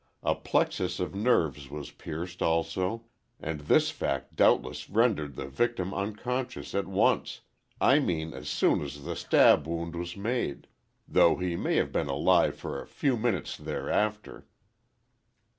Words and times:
A 0.23 0.33
plexus 0.33 0.99
of 0.99 1.13
nerves 1.13 1.69
was 1.69 1.91
pierced 1.91 2.41
also, 2.41 3.05
and 3.39 3.59
this 3.59 3.91
fact 3.91 4.35
doubtless 4.35 4.89
rendered 4.89 5.35
the 5.35 5.45
victim 5.47 5.93
unconscious 5.93 6.73
at 6.73 6.87
once—I 6.87 7.99
mean 7.99 8.33
as 8.33 8.49
soon 8.49 8.81
as 8.81 9.03
the 9.03 9.15
stab 9.15 9.67
wound 9.67 9.95
was 9.95 10.17
made, 10.17 10.65
though 11.07 11.35
he 11.35 11.55
may 11.55 11.75
have 11.75 11.91
been 11.91 12.07
alive 12.09 12.55
for 12.57 12.81
a 12.81 12.87
few 12.87 13.15
minutes 13.15 13.55
thereafter." 13.55 14.47